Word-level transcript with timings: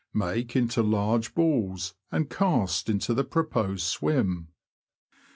Make 0.15 0.55
into 0.55 0.81
large 0.81 1.35
balls, 1.35 1.93
and 2.11 2.27
cast 2.27 2.89
into 2.89 3.13
the 3.13 3.23
proposed 3.23 3.83
swim. 3.83 4.47